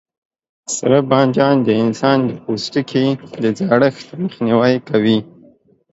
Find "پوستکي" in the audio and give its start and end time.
2.43-3.07